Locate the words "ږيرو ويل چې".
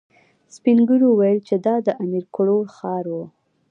0.87-1.55